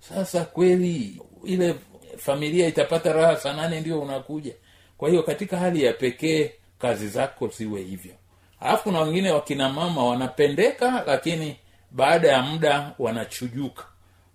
Sasa 0.00 0.44
kweli 0.44 1.20
ile 1.44 1.74
familia 2.18 2.66
itapata 2.68 3.12
raha 3.12 3.36
saa 3.36 3.52
nane 3.52 3.80
ndio 3.80 4.00
unakuja. 4.00 4.54
Kwa 4.98 5.08
hiyo 5.08 5.22
katika 5.22 5.56
hali 5.56 5.84
ya 5.84 5.92
pekee 5.92 6.52
kazi 6.78 7.08
zako 7.08 7.48
ziwe 7.48 7.82
hivyo. 7.82 8.12
Alafu 8.60 8.82
kuna 8.82 9.00
wengine 9.00 9.30
wakina 9.30 9.68
mama 9.68 10.04
wanapendeka 10.04 11.04
lakini 11.06 11.56
baada 11.90 12.28
ya 12.28 12.42
muda 12.42 12.94
wanachujuka. 12.98 13.84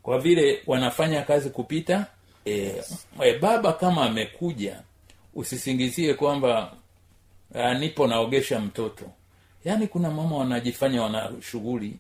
Kwa 0.02 0.20
vile 0.20 0.62
wanafanya 0.68 1.22
kazi 1.22 1.50
kupita 1.50 2.06
e, 2.46 2.84
e, 3.24 3.34
baba 3.40 3.74
kama 3.74 4.06
amekuja 4.06 4.80
usisingizie 5.36 6.14
kwamba 6.14 6.72
uh, 7.56 7.74
nipo 7.80 8.08
naogesha 8.08 8.60
mtoto. 8.60 9.06
Yaani 9.66 9.88
kuna 9.88 10.12
mama 10.12 10.38
wanajifanya 10.38 11.02
wana 11.02 11.32
shughuli. 11.52 11.94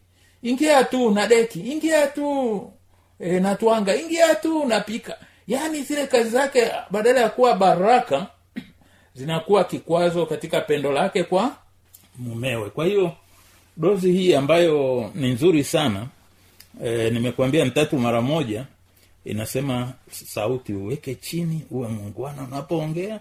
Ingia 0.44 0.84
tu 0.84 1.12
na 1.12 1.28
deki 1.28 1.60
ingia 1.60 2.08
tu 2.08 2.72
e, 3.20 3.40
natwanga 3.40 3.96
ingia 3.96 4.36
tu 4.36 4.66
napika 4.66 5.18
yaani 5.48 5.84
zile 5.84 6.08
kazi 6.08 6.30
zake 6.30 6.72
badala 6.92 7.22
ya 7.22 7.30
kuwa 7.30 7.56
baraka 7.56 8.28
zinakuwa 9.16 9.64
kikwazo 9.64 10.26
katika 10.26 10.62
pendo 10.62 10.92
lake 10.92 11.24
kwa 11.24 11.56
mumewe. 12.18 12.70
Kwa 12.70 12.86
hiyo 12.86 13.12
dozi 13.78 14.12
hii 14.12 14.34
ambayo 14.36 15.12
ni 15.16 15.30
nzuri 15.32 15.64
sana 15.64 16.08
e, 16.84 17.10
nimekuambia 17.10 17.66
mtatu 17.66 17.98
mara 17.98 18.22
moja 18.22 18.66
inasema 19.26 19.94
sauti 20.12 20.74
uweke 20.74 21.16
chini 21.16 21.66
uwe 21.72 21.88
mungwana. 21.88 22.44
Unapoongea 22.44 23.20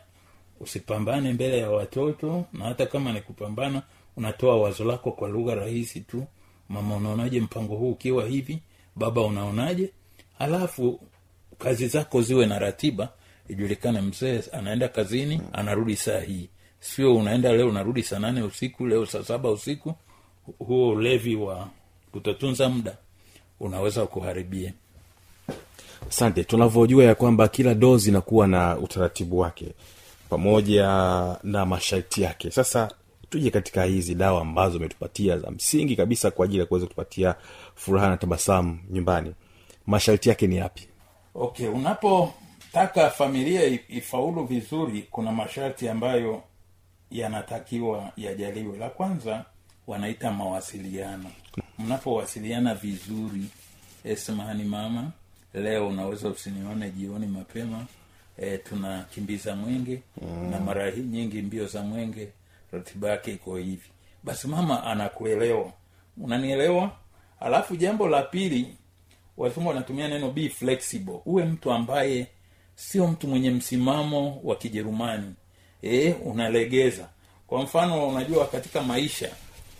usipambane 0.61 1.33
mbele 1.33 1.59
ya 1.59 1.71
watoto 1.71 2.45
na 2.53 2.65
hata 2.65 2.87
kama 2.87 3.13
ni 3.13 3.21
kupambana 3.21 3.83
unatoa 4.17 4.57
wazo 4.61 4.85
lako 4.85 5.13
kwa 5.13 5.29
lugha 5.29 5.55
rahisi 5.55 6.01
tu. 6.01 6.27
Mama 6.69 6.97
unaonaje 6.97 7.41
mpango 7.41 7.77
huu 7.77 7.91
ukiwa 7.91 8.27
hivi? 8.27 8.63
Baba 8.97 9.23
unaonaje? 9.23 9.91
Halafu 10.39 11.01
kazi 11.59 11.89
zako 11.89 12.23
ziwe 12.23 12.47
na 12.47 12.59
ratiba. 12.59 13.09
Ijulikane 13.49 14.01
mzee 14.01 14.43
anaenda 14.53 14.89
kazini 14.89 15.41
anarudi 15.53 15.97
saa 15.97 16.21
hii. 16.21 16.49
Sio 16.81 17.17
unaenda 17.17 17.53
leo 17.53 17.69
unarudi 17.69 18.03
saa 18.03 18.19
nane 18.19 18.43
usiku 18.43 18.87
leo 18.87 19.07
saa 19.07 19.23
saba 19.25 19.51
usiku. 19.51 19.95
Huo 20.59 20.89
ulevi 20.89 21.37
wa 21.37 21.69
kutotunza 22.13 22.69
muda 22.69 22.97
unaweza 23.61 24.07
kuharibia 24.07 24.73
asante. 26.09 26.45
Tunavyojua 26.45 27.05
ya 27.05 27.15
kwamba 27.15 27.49
kila 27.49 27.75
dozi 27.75 28.11
inakuwa 28.11 28.47
na 28.47 28.79
utaratibu 28.79 29.39
wake 29.39 29.75
pamoja 30.31 30.85
na 31.43 31.67
masharti 31.67 32.23
yake. 32.23 32.51
Sasa 32.51 32.91
tuje 33.31 33.51
katika 33.51 33.85
hizi 33.85 34.15
dawa 34.15 34.41
ambazo 34.43 34.79
umetupatia 34.79 35.39
za 35.39 35.51
msingi 35.51 35.97
kabisa 35.97 36.31
kwa 36.31 36.45
ajili 36.45 36.61
ya 36.61 36.67
kuweza 36.67 36.87
kutupatia 36.87 37.35
furaha 37.75 38.09
na 38.09 38.17
tabasamu 38.17 38.79
nyumbani. 38.91 39.35
Masharti 39.87 40.29
yake 40.29 40.47
ni 40.47 40.57
yapi? 40.57 40.89
Okay 41.35 41.69
unapotaka 41.69 43.11
familia 43.11 43.81
ifaulu 43.89 44.45
vizuri 44.45 45.07
kuna 45.11 45.33
masharti 45.33 45.89
ambayo 45.89 46.43
yanatakiwa 47.11 48.13
yajaliwe. 48.17 48.79
La 48.79 48.89
kwanza 48.91 49.45
wanaita 49.87 50.33
mawasiliano. 50.33 51.31
Mnapowasiliana 51.79 52.75
vizuri 52.75 53.45
esmani 54.05 54.65
mama 54.65 55.11
leo 55.55 55.89
unaweza 55.89 56.29
usinione 56.29 56.91
jioni 56.91 57.27
mapema. 57.27 57.87
E, 58.39 58.59
tunakimbiza 58.59 59.57
mwenge 59.57 60.03
mm. 60.23 60.51
na 60.51 60.61
mara 60.61 60.91
hii 60.91 61.01
nyingi 61.03 61.43
mbio 61.43 61.67
za 61.67 61.83
mwenge 61.83 62.29
ratiba 62.73 63.11
yake 63.11 63.33
iko 63.33 63.57
hivi. 63.57 63.89
Basi 64.25 64.49
mama 64.49 64.85
anakuelewa. 64.85 65.73
Unanielewa? 66.17 66.91
Alafu 67.41 67.77
jambo 67.77 68.09
la 68.09 68.23
pili 68.23 68.75
wazungu 69.37 69.69
wanatumia 69.69 70.09
neno 70.09 70.31
be 70.31 70.49
flexible. 70.49 71.21
Uwe 71.27 71.45
mtu 71.45 71.73
ambaye 71.73 72.27
sio 72.75 73.07
mtu 73.07 73.29
mwenye 73.29 73.51
msimamo 73.51 74.41
wa 74.45 74.57
kijerumani. 74.57 75.35
E, 75.83 76.13
unalegeza. 76.13 77.09
Kwa 77.47 77.63
mfano 77.63 78.09
unajua 78.09 78.47
katika 78.47 78.83
maisha 78.83 79.31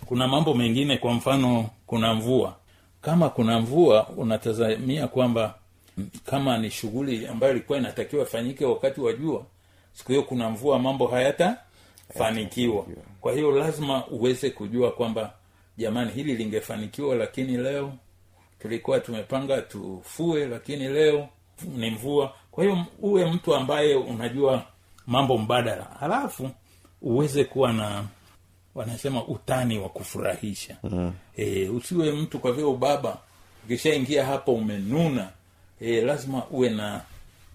kuna 0.07 0.29
mambo 0.29 0.55
mengine 0.55 0.97
kwa 0.97 1.13
mfano 1.13 1.71
kuna 1.87 2.15
mvua. 2.15 2.57
Kama 3.03 3.29
kuna 3.29 3.61
mvua 3.61 4.09
unatazamia 4.09 5.09
kwamba 5.09 5.55
kama 6.25 6.59
ni 6.59 6.71
shughuli 6.71 7.27
ambayo 7.27 7.53
ilikuwa 7.53 7.79
inatakiwa 7.79 8.23
ifanyike 8.23 8.65
wakati 8.65 9.01
wa 9.01 9.13
jua 9.13 9.45
siku 9.93 10.13
hiyo 10.13 10.23
kuna 10.25 10.51
mvua 10.51 10.79
mambo 10.79 11.07
hayatafanikiwa 11.07 12.87
kwa 13.21 13.33
hiyo 13.33 13.51
lazima 13.51 14.07
uweze 14.07 14.51
kujua 14.51 14.91
kwamba 14.93 15.33
jamani 15.77 16.11
hili 16.13 16.35
lingefanikiwa 16.35 17.15
lakini 17.17 17.57
leo 17.57 17.93
tulikuwa 18.59 19.01
tumepanga 19.01 19.63
tufue 19.63 20.47
lakini 20.47 20.89
leo 20.89 21.29
ni 21.77 21.91
mvua. 21.91 22.35
Kwa 22.51 22.65
hiyo 22.65 22.85
uwe 23.03 23.31
mtu 23.31 23.55
ambaye 23.55 23.95
unajua 23.95 24.63
mambo 25.07 25.39
mbadala. 25.39 25.85
Halafu 26.01 26.51
uweze 27.03 27.45
kuwa 27.45 27.73
na 27.73 28.05
wanasema 28.75 29.25
utani 29.25 29.79
wa 29.79 29.89
kufurahisha. 29.89 30.77
Mm. 30.83 31.13
e, 31.37 31.69
usiwe 31.69 32.13
mtu 32.13 32.39
kwa 32.39 32.53
vile 32.53 32.67
ubaba 32.67 33.19
ukishaingia 33.65 34.27
hapo 34.27 34.55
umenuna 34.55 35.29
e, 35.81 36.01
lazima 36.01 36.47
uwe 36.51 36.71
na 36.71 37.01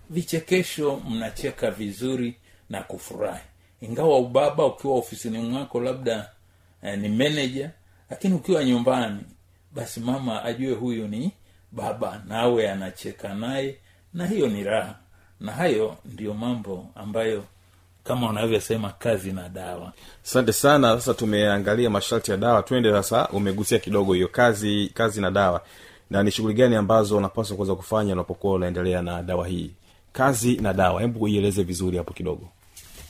vichekesho 0.09 1.01
mnacheka 1.09 1.71
vizuri 1.71 2.35
na 2.69 2.81
kufurahi. 2.81 3.43
Ingawa 3.81 4.19
ubaba 4.19 4.65
ukiwa 4.65 4.95
ofisini 4.95 5.37
mwako 5.37 5.79
labda 5.81 6.29
eh, 6.83 6.99
ni 6.99 7.09
manager 7.09 7.69
lakini 8.09 8.33
ukiwa 8.33 8.63
nyumbani 8.63 9.19
basi 9.75 9.99
mama 9.99 10.43
ajue 10.43 10.73
huyu 10.73 11.07
ni 11.07 11.31
baba 11.71 12.21
nawe 12.27 12.71
anacheka 12.71 13.33
naye 13.33 13.75
na 14.13 14.27
hiyo 14.27 14.47
ni 14.47 14.63
raha. 14.63 14.95
Na 15.39 15.51
hayo 15.51 15.97
ndiyo 16.05 16.33
mambo 16.33 16.87
ambayo 16.95 17.43
kama 18.03 18.29
unavyosema 18.29 18.89
kazi 18.89 19.31
na 19.31 19.49
dawa. 19.49 19.93
Asante 20.25 20.53
sana. 20.53 20.95
Sasa 20.95 21.13
tumeangalia 21.13 21.89
masharti 21.89 22.31
ya 22.31 22.37
dawa. 22.37 22.63
Twende 22.63 22.91
sasa. 22.91 23.27
Umegusia 23.29 23.79
kidogo 23.79 24.13
hiyo 24.13 24.27
kazi 24.27 24.91
kazi 24.93 25.21
na 25.21 25.31
dawa 25.31 25.61
na 26.09 26.23
ni 26.23 26.31
shughuli 26.31 26.53
gani 26.53 26.75
ambazo 26.75 27.17
unapaswa 27.17 27.55
kuweza 27.55 27.75
kufanya 27.75 28.13
unapokuwa 28.13 28.53
unaendelea 28.53 29.01
na 29.01 29.23
dawa 29.23 29.47
hii? 29.47 29.71
Kazi 30.13 30.55
na 30.57 30.73
dawa. 30.73 31.01
Hebu 31.01 31.27
ieleze 31.27 31.63
vizuri 31.63 31.97
hapo 31.97 32.13
kidogo. 32.13 32.47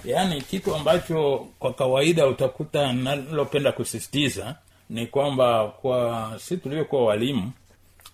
Yaani 0.05 0.41
kitu 0.41 0.75
ambacho 0.75 1.47
kwa 1.59 1.73
kawaida 1.73 2.27
utakuta 2.27 2.93
nalopenda 2.93 3.71
kusisitiza 3.71 4.55
ni 4.89 5.07
kwamba 5.07 5.67
kwa 5.67 6.31
si 6.39 6.57
tulivyokuwa 6.57 7.05
walimu 7.05 7.51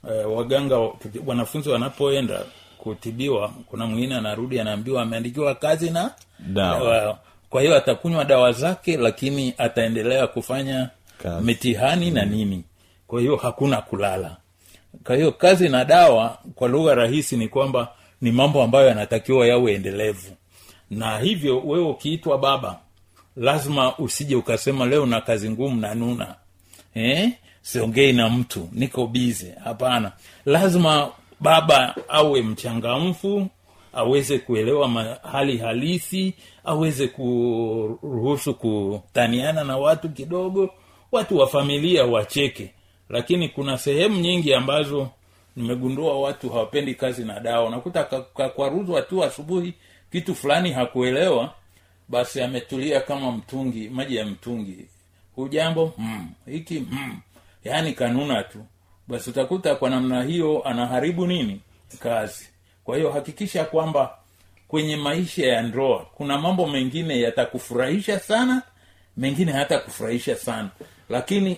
e, 0.09 0.23
waganga 0.23 0.77
wanafunzi 1.25 1.69
wanapoenda 1.69 2.39
kutibiwa 2.77 3.51
kuna 3.65 3.85
mwingine 3.85 4.15
anarudi 4.15 4.59
anaambiwa 4.59 5.01
ameandikiwa 5.01 5.55
kazi 5.55 5.89
na 5.89 6.11
Dawa. 6.39 7.17
kwa 7.49 7.61
hiyo 7.61 7.77
atakunywa 7.77 8.25
dawa 8.25 8.51
zake 8.51 8.97
lakini 8.97 9.53
ataendelea 9.57 10.27
kufanya 10.27 10.89
Kazi. 11.23 11.45
mitihani 11.45 12.11
na 12.11 12.25
nini. 12.25 12.63
Kwa 13.07 13.19
hiyo 13.21 13.35
hakuna 13.35 13.81
kulala 13.81 14.37
kwa 15.03 15.15
hiyo 15.15 15.31
kazi 15.31 15.69
na 15.69 15.85
dawa 15.85 16.37
kwa 16.55 16.67
lugha 16.67 16.95
rahisi 16.95 17.37
ni 17.37 17.47
kwamba 17.47 17.91
ni 18.21 18.31
mambo 18.31 18.63
ambayo 18.63 18.87
yanatakiwa 18.87 19.47
yawe 19.47 19.73
endelevu. 19.73 20.31
Na 20.89 21.19
hivyo 21.19 21.59
wewe 21.59 21.85
ukiitwa 21.89 22.37
baba 22.37 22.79
lazima 23.37 23.97
usije 23.97 24.35
ukasema 24.35 24.85
leo 24.85 25.05
na 25.05 25.21
kazi 25.21 25.49
ngumu 25.49 25.81
na 25.81 25.95
nuna. 25.95 26.35
Eh? 26.95 27.31
siongei 27.61 28.13
na 28.13 28.29
mtu 28.29 28.69
niko 28.71 29.07
bize 29.07 29.55
hapana. 29.63 30.11
Lazima 30.45 31.09
baba 31.39 31.95
awe 32.07 32.41
mchangamfu 32.41 33.47
aweze 33.93 34.39
kuelewa 34.39 35.17
hali 35.31 35.57
halisi 35.57 36.33
aweze 36.63 37.07
kuruhusu 37.07 38.53
kutaniana 38.53 39.63
na 39.63 39.77
watu 39.77 40.09
kidogo 40.09 40.69
watu 41.11 41.37
wa 41.37 41.47
familia 41.47 42.05
wacheke 42.05 42.73
lakini 43.11 43.49
kuna 43.49 43.77
sehemu 43.77 44.19
nyingi 44.19 44.53
ambazo 44.53 45.09
nimegundua 45.55 46.19
watu 46.19 46.49
hawapendi 46.49 46.95
kazi 46.95 47.23
na 47.25 47.39
dawa. 47.39 47.67
Unakuta 47.67 48.03
kakwaruzwa 48.35 49.01
tu 49.01 49.23
asubuhi 49.23 49.73
kitu 50.11 50.35
fulani 50.35 50.71
hakuelewa 50.71 51.53
basi 52.09 52.41
ametulia 52.41 53.01
kama 53.01 53.31
mtungi 53.31 53.89
maji 53.89 54.15
ya 54.15 54.25
mtungi. 54.25 54.85
Hujambo 55.35 55.93
mm, 55.97 56.29
hiki 56.45 56.79
mm. 56.91 57.19
yaani 57.63 57.93
kanuna 57.93 58.43
tu. 58.43 58.65
Basi 59.07 59.29
utakuta 59.29 59.75
kwa 59.75 59.89
namna 59.89 60.23
hiyo 60.23 60.63
anaharibu 60.67 61.27
nini? 61.27 61.61
Kazi. 61.99 62.49
Kwa 62.83 62.97
hiyo 62.97 63.11
hakikisha 63.11 63.65
kwamba 63.65 64.17
kwenye 64.67 64.95
maisha 64.95 65.45
ya 65.47 65.61
ndoa 65.61 65.99
kuna 66.15 66.37
mambo 66.37 66.67
mengine 66.67 67.19
yatakufurahisha 67.21 68.19
sana 68.19 68.61
mengine 69.17 69.51
hata 69.51 69.79
kufurahisha 69.79 70.35
sana. 70.35 70.69
Lakini 71.09 71.57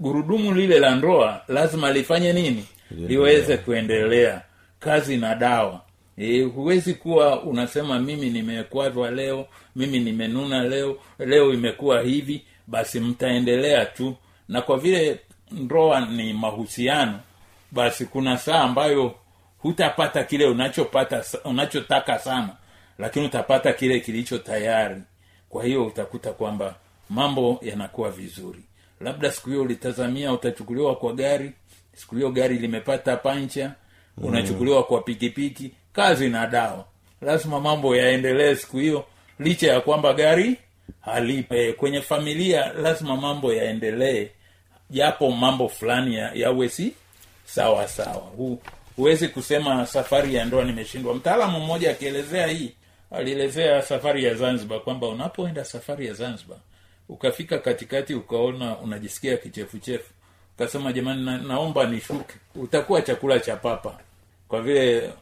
gurudumu 0.00 0.54
lile 0.54 0.78
la 0.78 0.94
ndoa 0.94 1.42
lazima 1.48 1.92
lifanye 1.92 2.32
nini? 2.32 2.64
Liweze 2.90 3.56
kuendelea. 3.56 4.42
Kazi 4.78 5.16
na 5.16 5.34
dawa. 5.34 5.80
E, 6.18 6.42
huwezi 6.42 6.94
kuwa 6.94 7.42
unasema 7.42 7.98
mimi 7.98 8.30
nimekwazwa 8.30 9.10
leo 9.10 9.46
mimi 9.76 9.98
nimenuna 10.00 10.62
leo 10.62 10.96
leo 11.18 11.52
imekuwa 11.54 12.00
hivi 12.02 12.42
basi 12.66 13.00
mtaendelea 13.00 13.86
tu. 13.86 14.16
Na 14.48 14.62
kwa 14.62 14.78
vile 14.78 15.20
ndoa 15.50 16.00
ni 16.00 16.32
mahusiano 16.32 17.20
basi 17.72 18.06
kuna 18.06 18.38
saa 18.38 18.60
ambayo 18.60 19.14
hutapata 19.58 20.24
kile 20.24 20.46
unachopata 20.46 21.24
unachotaka 21.44 22.18
sana 22.18 22.48
lakini 22.98 23.26
utapata 23.26 23.72
kile 23.72 24.00
kilicho 24.00 24.38
tayari. 24.38 25.02
Kwa 25.48 25.64
hiyo 25.64 25.86
utakuta 25.86 26.32
kwamba 26.32 26.74
mambo 27.10 27.58
yanakuwa 27.62 28.10
vizuri 28.10 28.60
labda 29.00 29.30
siku 29.32 29.48
hiyo 29.50 29.62
ulitazamia 29.62 30.32
utachukuliwa 30.32 30.96
kwa 30.96 31.12
gari. 31.12 31.52
Siku 31.96 32.14
hiyo 32.14 32.30
gari 32.30 32.58
limepata 32.58 33.16
pancha 33.16 33.74
unachukuliwa 34.16 34.82
kwa 34.84 35.02
pikipiki. 35.02 35.70
Kazi 35.92 36.28
na 36.28 36.46
dawa. 36.46 36.84
Lazima 37.22 37.60
mambo 37.60 37.96
yaendelee 37.96 38.54
siku 38.54 38.76
hiyo. 38.78 39.04
Licha 39.38 39.72
ya 39.72 39.80
kwamba 39.80 40.12
gari 40.12 40.56
halipe 41.00 41.72
kwenye 41.72 42.00
familia 42.00 42.72
lazima 42.72 43.16
mambo 43.16 43.52
yaendelee. 43.52 44.28
Japo 44.90 45.30
mambo 45.30 45.68
fulani 45.68 46.14
ya- 46.16 46.68
si 46.70 46.92
sawa 47.44 47.88
sawa. 47.88 48.14
Hu, 48.36 48.62
huwezi 48.96 49.28
kusema 49.28 49.86
safari 49.86 50.34
ya 50.34 50.44
ndoa 50.44 50.64
nimeshindwa. 50.64 51.14
Mtaalamu 51.14 51.60
mmoja 51.60 51.90
akielezea 51.90 52.46
hii 52.46 52.72
alielezea 53.10 53.82
safari 53.82 54.24
ya 54.24 54.34
zanzibar 54.34 54.80
kwamba 54.80 55.08
unapoenda 55.08 55.64
safari 55.64 56.06
ya 56.06 56.14
zanzibar 56.14 56.58
ukafika 57.10 57.58
katikati 57.58 58.14
ukaona 58.14 58.78
unajisikia 58.78 59.36
kichefuchefu 59.36 60.12
ukasema 60.56 60.92
jamani 60.92 61.24
na, 61.24 61.38
naomba 61.38 61.86
nishuke. 61.86 62.34
Utakuwa 62.54 63.02
chakula 63.02 63.38
cha 63.40 63.56
papa. 63.56 63.98
Kwa 64.48 64.62
vile 64.62 65.12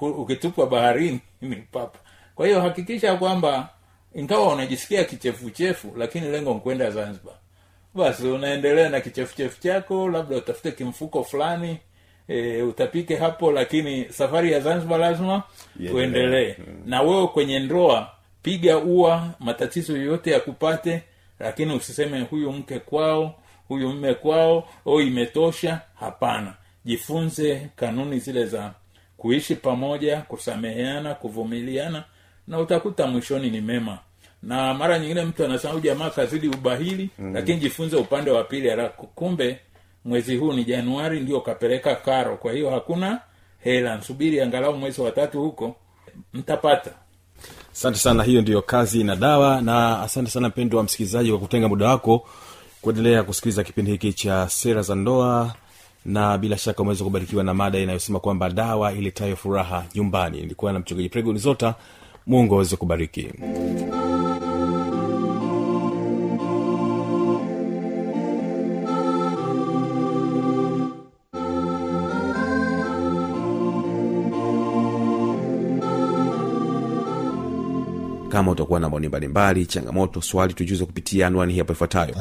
ukitupwa 0.00 0.66
baharini 0.66 1.20
ni 1.42 1.56
papa. 1.56 1.98
Kwa 2.34 2.46
hiyo 2.46 2.60
hakikisha 2.60 3.16
kwamba 3.16 3.68
ingawa 4.14 4.52
unajisikia 4.54 5.04
kichefuchefu 5.04 5.94
lakini 5.96 6.28
lengo 6.28 6.54
nkwenda 6.54 6.84
kwenda 6.84 7.02
zanzibar. 7.04 7.34
Basi 7.94 8.26
unaendelea 8.26 8.88
na 8.88 9.00
kichefuchefu 9.00 9.60
chako 9.62 10.08
labda 10.08 10.36
utafute 10.36 10.72
kimfuko 10.72 11.24
fulani 11.24 11.78
e, 12.28 12.62
utapike 12.62 13.16
hapo 13.16 13.52
lakini 13.52 14.04
safari 14.12 14.52
ya 14.52 14.60
zanzibar 14.60 15.00
lazima 15.00 15.42
uendelee. 15.92 16.54
Na 16.86 17.02
wewe 17.02 17.26
kwenye 17.26 17.58
ndoa 17.58 18.10
piga 18.42 18.78
ua 18.78 19.30
matatizo 19.40 19.96
yoyote 19.96 20.30
ya 20.30 20.40
kupate 20.40 21.02
lakini 21.40 21.74
usiseme 21.74 22.20
huyu 22.20 22.52
mke 22.52 22.78
kwao 22.78 23.34
huyu 23.68 23.88
mme 23.92 24.14
kwao 24.14 24.68
o 24.86 25.00
imetosha. 25.00 25.80
Hapana. 25.94 26.54
Jifunze 26.84 27.68
kanuni 27.76 28.18
zile 28.18 28.46
za 28.46 28.72
kuishi 29.16 29.54
pamoja 29.54 30.20
kusameheana 30.20 31.14
kuvumiliana 31.14 32.04
na 32.46 32.58
utakuta 32.58 33.06
mwishoni 33.06 33.50
ni 33.50 33.60
mema. 33.60 33.98
Na 34.42 34.74
mara 34.74 34.98
nyingine 34.98 35.24
mtu 35.24 35.44
anasema 35.44 35.80
jamaa 35.80 36.10
kazidi 36.10 36.48
ubahili 36.48 37.10
mm. 37.18 37.34
lakini 37.34 37.58
jifunze 37.58 37.96
upande 37.96 38.30
wa 38.30 38.44
pili 38.44 38.70
kumbe 39.14 39.58
mwezi 40.04 40.36
huu 40.36 40.52
ni 40.52 40.64
januari 40.64 41.20
ndio 41.20 41.40
kapeleka 41.40 41.94
karo. 41.96 42.36
Kwa 42.36 42.52
hiyo 42.52 42.70
hakuna 42.70 43.20
hela. 43.58 43.96
Nsubiri 43.96 44.40
angalau 44.40 44.76
mwezi 44.76 45.00
wa 45.00 45.10
tatu 45.10 45.40
huko 45.42 45.76
mtapata 46.32 46.90
asante 47.78 47.98
sana 47.98 48.22
hiyo 48.22 48.40
ndiyo 48.42 48.62
kazi 48.62 49.04
na 49.04 49.16
dawa 49.16 49.60
na 49.60 50.02
asante 50.02 50.30
sana 50.30 50.48
mpendo 50.48 50.82
msikilizaji 50.82 51.30
kwa 51.30 51.38
kutenga 51.38 51.68
muda 51.68 51.88
wako 51.88 52.26
kuendelea 52.82 53.22
kusikiliza 53.22 53.64
kipindi 53.64 53.90
hiki 53.90 54.12
cha 54.12 54.48
sera 54.48 54.82
za 54.82 54.94
ndoa 54.94 55.54
na 56.04 56.38
bila 56.38 56.58
shaka 56.58 56.82
umeweza 56.82 57.04
kubarikiwa 57.04 57.44
na 57.44 57.54
mada 57.54 57.78
inayosema 57.78 58.20
kwamba 58.20 58.50
dawa 58.50 58.92
iletayo 58.92 59.36
furaha 59.36 59.84
nyumbani. 59.94 60.40
Nilikuwa 60.40 60.72
na 60.72 60.78
mchungaji 60.78 61.08
prego 61.08 61.34
zota 61.34 61.74
mungu 62.26 62.54
aweze 62.54 62.76
kubariki 62.76 63.28
kama 78.38 78.50
utakuwa 78.52 78.80
na 78.80 78.88
maoni 78.88 79.08
mbalimbali 79.08 79.66
changamoto 79.66 80.20
swali 80.22 80.54
tujuze 80.54 80.84
kupitia 80.84 81.26
anwani 81.26 81.52
hii 81.52 81.58
hapo 81.58 81.72
ifuatayo. 81.72 82.14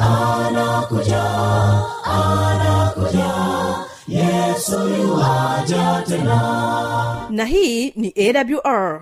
Yuaja 4.99 6.03
tena. 6.07 7.27
Na 7.29 7.45
hii 7.45 7.91
ni 7.95 8.13
awr 8.17 9.01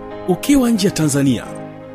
ukiwa 0.31 0.69
nje 0.71 0.87
ya 0.87 0.93
tanzania 0.93 1.43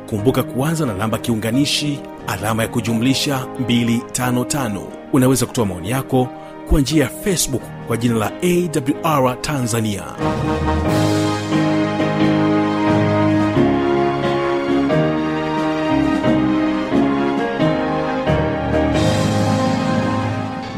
kumbuka 0.08 0.42
kuanza 0.42 0.86
na 0.86 0.94
namba 0.94 1.18
kiunganishi 1.18 2.00
alama 2.26 2.62
ya 2.62 2.68
kujumlisha 2.68 3.46
255 3.62 4.80
unaweza 5.12 5.46
kutoa 5.46 5.66
maoni 5.66 5.90
yako 5.90 6.28
kwa 6.68 6.80
njia 6.80 7.04
ya 7.04 7.10
facebook 7.10 7.62
kwa 7.86 7.96
jina 7.96 8.14
la 8.14 8.32
awr 8.42 9.40
tanzania. 9.40 10.02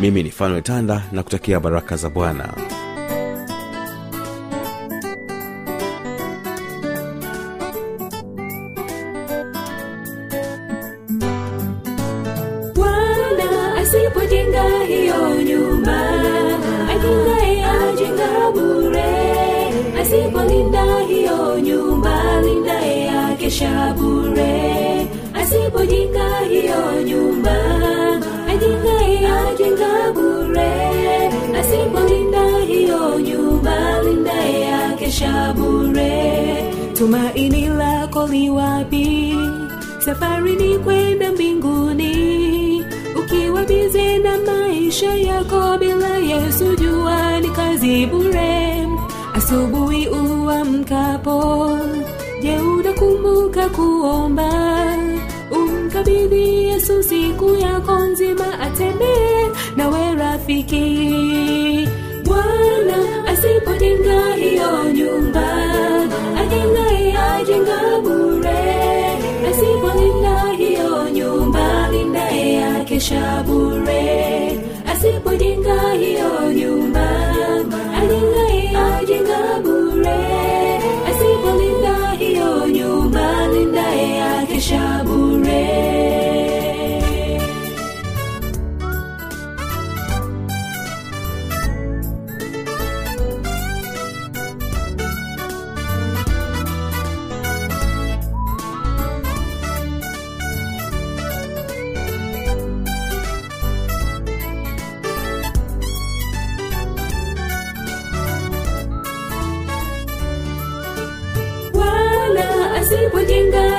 Mimi 0.01 0.23
ni 0.23 0.31
fanuel 0.31 0.63
tanda 0.63 1.03
na 1.13 1.23
kutakia 1.23 1.61
baraka 1.61 1.97
za 1.97 2.11
bwana 2.11 2.55
unakumbuka 53.59 53.69
kuomba 53.77 54.51
umkabidhi 55.51 56.65
yesu 56.69 57.03
siku 57.03 57.55
yako 57.55 57.99
nzima 57.99 58.59
atembee 58.61 59.49
nawe 59.77 60.15
rafiki. 60.15 61.89
Bwana 62.25 62.99
asipojenga 63.29 64.35
hiyo 64.35 64.93
nyumba 64.93 65.47
ajengaye 66.41 67.17
ajenga 67.19 68.01
bure. 68.03 68.59
Asipolinda 69.51 70.43
hiyo 70.59 71.11
nyumba 71.11 71.89
lindaye 71.93 72.65
akesha 72.65 73.43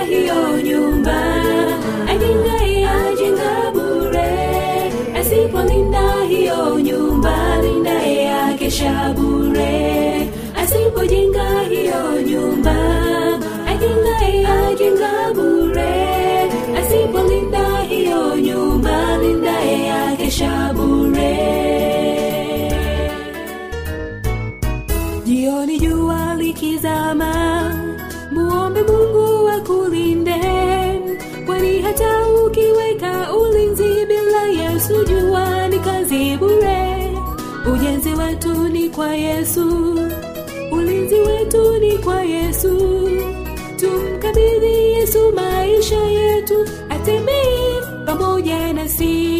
hiyo 0.09 0.61
nyumba 0.63 1.17
ajengaye 2.11 2.87
ajenga 2.89 3.71
bure. 3.73 4.29
Asipolinda 5.19 6.03
hiyo 6.29 6.79
nyumba 6.79 7.61
lindaye 7.61 8.31
akesha 8.33 9.13
bure. 9.17 10.29
Asipojenga 10.61 11.47
hiyo 11.69 12.21
nyumba 12.21 12.75
kwa 38.99 39.15
yesu. 39.15 39.65
Ulinzi 40.71 41.15
wetu 41.15 41.79
ni 41.79 41.97
kwa 41.97 42.23
yesu. 42.23 42.73
Tumkabidhi 43.79 44.73
yesu 44.93 45.31
maisha 45.35 45.95
yetu 46.03 46.67
atembee 46.89 47.81
pamoja 48.05 48.73
nasi 48.73 49.38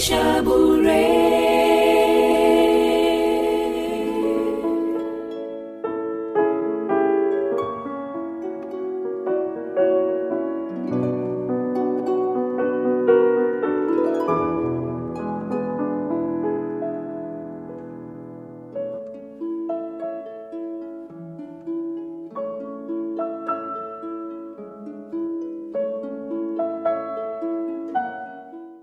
asipolinda 0.00 0.49